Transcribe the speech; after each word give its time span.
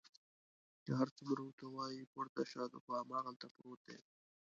که 0.83 0.91
هر 0.99 1.07
څومره 1.17 1.41
ورته 1.45 1.65
وایي 1.75 2.03
پورته 2.13 2.43
شه، 2.51 2.63
خو 2.83 2.89
هماغلته 3.01 3.47
پروت 3.55 3.81
دی. 3.87 3.99